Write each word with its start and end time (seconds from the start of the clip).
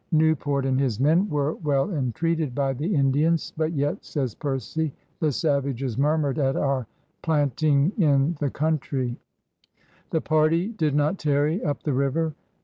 Newport 0.11 0.65
and 0.65 0.79
his 0.79 0.99
men 0.99 1.29
were" 1.29 1.53
well 1.63 1.93
entreated" 1.93 2.55
by 2.55 2.73
the 2.73 2.95
Indians. 2.95 3.53
But 3.55 3.73
yet," 3.73 4.03
says 4.03 4.33
Percy, 4.33 4.91
'"the 5.19 5.31
Savages 5.31 5.95
murmured 5.95 6.39
at 6.39 6.55
our 6.55 6.87
plant 7.21 7.61
ing 7.61 7.91
in 7.99 8.35
the 8.39 8.49
Countrie.'* 8.49 9.17
The 10.09 10.21
party 10.21 10.69
did 10.69 10.95
not 10.95 11.19
tarry 11.19 11.63
up 11.63 11.83
the 11.83 11.93
river. 11.93 12.33